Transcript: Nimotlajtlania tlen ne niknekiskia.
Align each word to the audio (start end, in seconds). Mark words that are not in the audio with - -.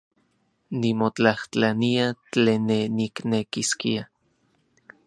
Nimotlajtlania 0.79 2.07
tlen 2.31 2.61
ne 2.67 2.79
niknekiskia. 2.95 4.03